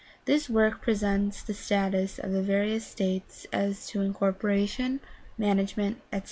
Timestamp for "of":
2.17-2.31